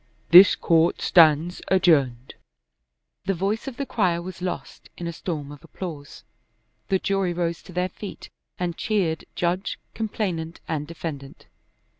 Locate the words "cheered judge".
8.75-9.77